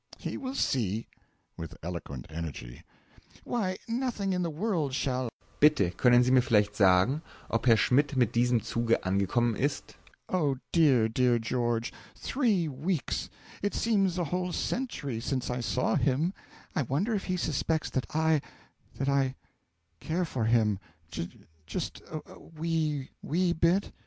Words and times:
He 0.17 0.35
will 0.35 0.55
see. 0.55 1.05
(With 1.57 1.77
eloquent 1.83 2.25
energy.) 2.27 2.81
Why, 3.43 3.77
nothing 3.87 4.33
in 4.33 4.41
the 4.41 4.49
world 4.49 4.95
shall 4.95 5.29
Bitte, 5.59 5.95
konnen 5.95 6.23
Sie 6.23 6.31
mir 6.31 6.41
vielleicht 6.41 6.75
sagen, 6.75 7.21
ob 7.51 7.67
Herr 7.67 7.77
Schmidt 7.77 8.15
mit 8.15 8.33
diesem 8.33 8.61
Zuge 8.61 9.03
angekommen 9.03 9.55
ist? 9.55 9.97
Oh, 10.27 10.55
dear, 10.71 11.07
dear 11.07 11.37
George 11.37 11.91
three 12.15 12.67
weeks! 12.67 13.29
It 13.61 13.75
seems 13.75 14.17
a 14.17 14.23
whole 14.23 14.51
century 14.53 15.19
since 15.19 15.51
I 15.51 15.59
saw 15.59 15.93
him. 15.93 16.33
I 16.75 16.81
wonder 16.81 17.13
if 17.13 17.25
he 17.25 17.37
suspects 17.37 17.91
that 17.91 18.07
I 18.15 18.41
that 18.95 19.07
I 19.07 19.35
care 19.99 20.25
for 20.25 20.45
him 20.45 20.79
j 21.11 21.29
just 21.67 22.01
a 22.09 22.39
wee, 22.39 23.11
wee 23.21 23.53
bit? 23.53 23.91